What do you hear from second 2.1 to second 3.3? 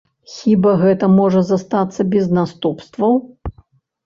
без наступстваў?